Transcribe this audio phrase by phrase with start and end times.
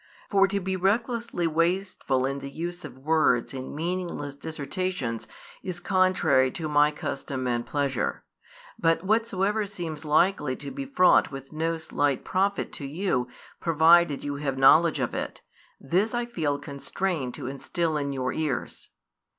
[0.31, 5.27] For to be recklessly wasteful in the use of words in meaningless dissertations
[5.61, 8.23] is contrary to My custom and pleasure:
[8.79, 13.27] but whatsoever seems likely to be fraught with no slight profit to you
[13.59, 15.41] provided you have knowledge of it,
[15.79, 18.89] this I feel constrained to instil in your ears.